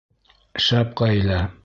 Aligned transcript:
«Шәп 0.67 0.97
ғаилә!» 1.05 1.43